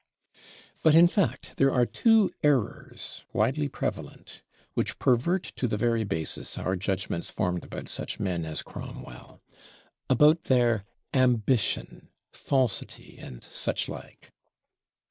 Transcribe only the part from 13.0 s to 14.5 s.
and suchlike.